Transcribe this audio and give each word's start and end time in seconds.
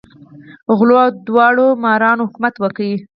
غلو 0.77 0.95
او 1.03 1.09
داړه 1.27 1.65
مارانو 1.83 2.27
حکومت 2.29 2.53
وکړ. 2.59 2.85